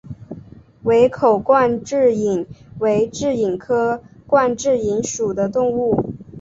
[0.85, 2.47] 围口冠蛭蚓
[2.79, 6.11] 为蛭蚓科冠蛭蚓属的动物。